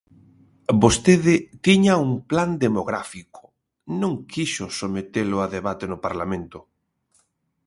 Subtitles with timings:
[0.83, 3.41] Vostede tiña un plan demográfico,
[4.01, 6.59] non quixo sometelo a debate no Parlamento.